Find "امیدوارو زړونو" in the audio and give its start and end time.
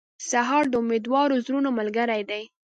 0.83-1.69